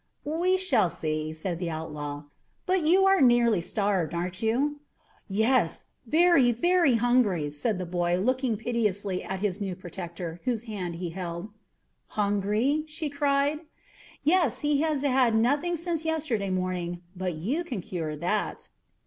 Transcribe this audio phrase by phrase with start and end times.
[0.25, 2.23] "We shall see," said the outlaw;
[2.65, 4.79] "but you are nearly starved, aren't you?"
[5.27, 10.95] "Yes, very, very hungry," said the boy, looking piteously at his new protector, whose hand
[10.95, 11.49] he held.
[12.07, 13.59] "Hungry?" she cried.
[14.23, 18.69] "Yes, he has had nothing since yesterday morning; but you can cure that."